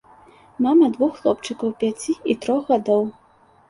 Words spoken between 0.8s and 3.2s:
двух хлопчыкаў пяці і трох гадоў.